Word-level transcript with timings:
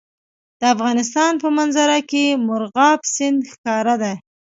د 0.59 0.61
افغانستان 0.75 1.31
په 1.41 1.47
منظره 1.57 1.99
کې 2.09 2.25
مورغاب 2.45 2.99
سیند 3.15 3.39
ښکاره 3.51 3.95
ده. 4.01 4.13